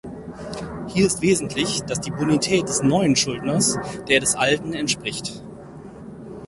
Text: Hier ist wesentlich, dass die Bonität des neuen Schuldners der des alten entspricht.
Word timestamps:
Hier 0.87 1.05
ist 1.05 1.21
wesentlich, 1.21 1.81
dass 1.83 2.01
die 2.01 2.09
Bonität 2.09 2.63
des 2.67 2.81
neuen 2.81 3.15
Schuldners 3.15 3.77
der 4.07 4.19
des 4.19 4.33
alten 4.33 4.73
entspricht. 4.73 5.43